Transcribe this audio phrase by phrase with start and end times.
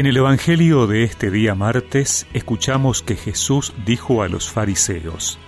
[0.00, 5.38] En el Evangelio de este día martes escuchamos que Jesús dijo a los fariseos,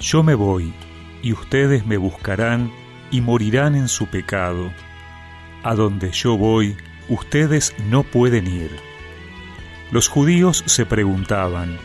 [0.00, 0.74] Yo me voy,
[1.22, 2.72] y ustedes me buscarán
[3.12, 4.72] y morirán en su pecado.
[5.62, 6.76] A donde yo voy,
[7.08, 8.72] ustedes no pueden ir.
[9.92, 11.78] Los judíos se preguntaban,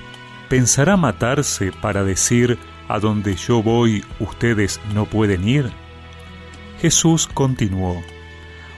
[0.49, 2.57] ¿pensará matarse para decir,
[2.87, 5.69] a donde yo voy, ustedes no pueden ir?
[6.81, 8.01] Jesús continuó,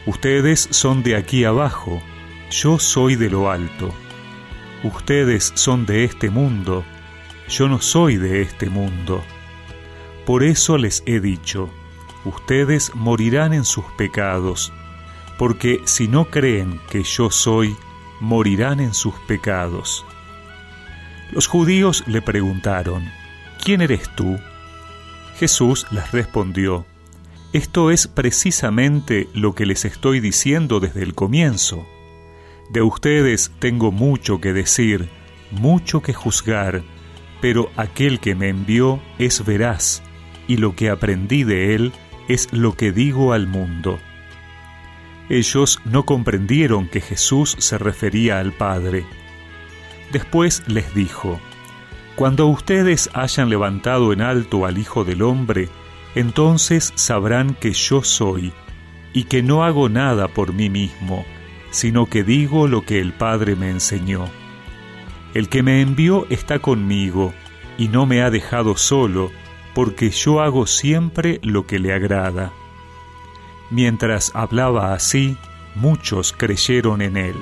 [0.05, 2.01] Ustedes son de aquí abajo,
[2.51, 3.93] yo soy de lo alto.
[4.83, 6.83] Ustedes son de este mundo,
[7.47, 9.23] yo no soy de este mundo.
[10.25, 11.69] Por eso les he dicho,
[12.25, 14.73] ustedes morirán en sus pecados,
[15.37, 17.75] porque si no creen que yo soy,
[18.19, 20.05] morirán en sus pecados.
[21.31, 23.09] Los judíos le preguntaron,
[23.63, 24.37] ¿quién eres tú?
[25.37, 26.85] Jesús les respondió,
[27.53, 31.87] esto es precisamente lo que les estoy diciendo desde el comienzo.
[32.71, 35.09] De ustedes tengo mucho que decir,
[35.51, 36.83] mucho que juzgar,
[37.41, 40.01] pero aquel que me envió es veraz,
[40.47, 41.91] y lo que aprendí de él
[42.29, 43.99] es lo que digo al mundo.
[45.27, 49.03] Ellos no comprendieron que Jesús se refería al Padre.
[50.13, 51.41] Después les dijo,
[52.15, 55.67] Cuando ustedes hayan levantado en alto al Hijo del Hombre,
[56.15, 58.53] entonces sabrán que yo soy,
[59.11, 61.25] y que no hago nada por mí mismo,
[61.71, 64.29] sino que digo lo que el Padre me enseñó.
[65.33, 67.33] El que me envió está conmigo,
[67.77, 69.31] y no me ha dejado solo,
[69.73, 72.51] porque yo hago siempre lo que le agrada.
[73.69, 75.37] Mientras hablaba así,
[75.75, 77.35] muchos creyeron en él.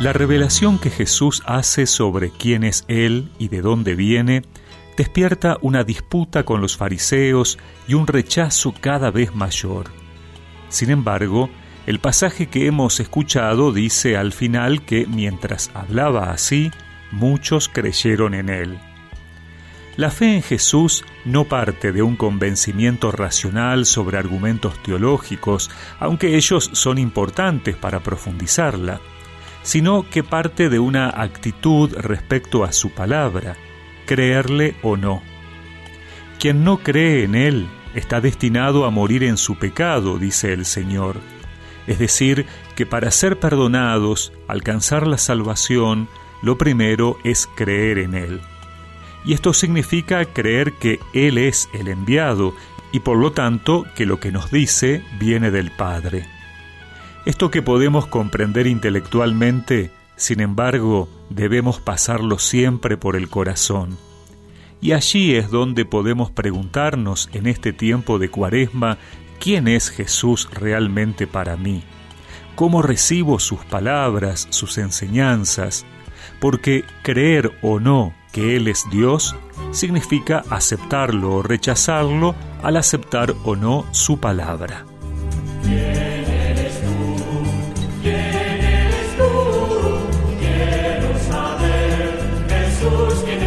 [0.00, 4.42] La revelación que Jesús hace sobre quién es Él y de dónde viene
[4.96, 9.86] despierta una disputa con los fariseos y un rechazo cada vez mayor.
[10.68, 11.50] Sin embargo,
[11.86, 16.70] el pasaje que hemos escuchado dice al final que mientras hablaba así,
[17.10, 18.78] muchos creyeron en él.
[19.96, 26.70] La fe en Jesús no parte de un convencimiento racional sobre argumentos teológicos, aunque ellos
[26.72, 29.00] son importantes para profundizarla,
[29.62, 33.56] sino que parte de una actitud respecto a su palabra,
[34.04, 35.22] creerle o no.
[36.38, 41.20] Quien no cree en Él está destinado a morir en su pecado, dice el Señor.
[41.86, 46.08] Es decir, que para ser perdonados, alcanzar la salvación,
[46.42, 48.40] lo primero es creer en Él.
[49.24, 52.54] Y esto significa creer que Él es el enviado
[52.92, 56.26] y por lo tanto que lo que nos dice viene del Padre.
[57.24, 63.96] Esto que podemos comprender intelectualmente sin embargo, debemos pasarlo siempre por el corazón.
[64.80, 68.98] Y allí es donde podemos preguntarnos en este tiempo de cuaresma,
[69.40, 71.82] ¿quién es Jesús realmente para mí?
[72.54, 75.84] ¿Cómo recibo sus palabras, sus enseñanzas?
[76.40, 79.34] Porque creer o no que Él es Dios
[79.72, 84.84] significa aceptarlo o rechazarlo al aceptar o no su palabra.
[92.84, 93.43] De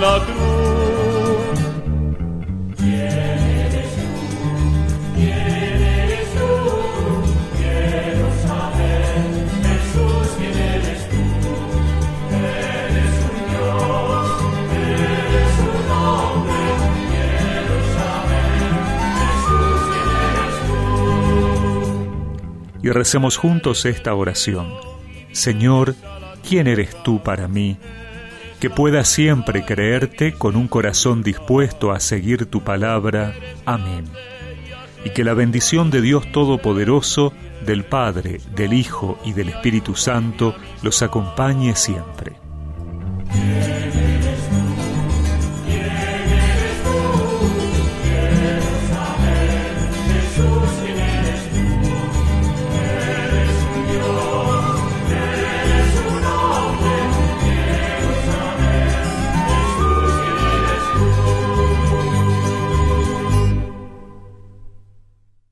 [0.00, 1.58] la cruz.
[2.76, 4.08] ¿Quién eres tú?
[5.16, 6.50] ¿Quién eres tú?
[7.56, 9.04] Quiero saber,
[9.66, 11.22] Jesús, ¿quién eres tú?
[12.34, 14.26] Eres un Dios,
[14.72, 16.64] eres un hombre,
[17.10, 18.60] quiero saber,
[19.20, 20.56] Jesús, ¿quién eres
[22.80, 22.86] tú?
[22.86, 24.66] Y recemos juntos esta oración.
[25.32, 25.94] Señor,
[26.48, 27.76] ¿quién eres tú para mí?
[28.60, 33.34] Que pueda siempre creerte con un corazón dispuesto a seguir tu palabra.
[33.64, 34.04] Amén.
[35.04, 37.32] Y que la bendición de Dios Todopoderoso,
[37.64, 42.36] del Padre, del Hijo y del Espíritu Santo los acompañe siempre.